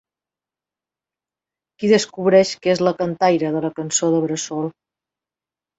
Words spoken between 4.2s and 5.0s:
bressol?